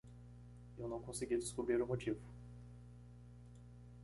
[0.79, 2.19] Eu não consegui descobrir o motivo.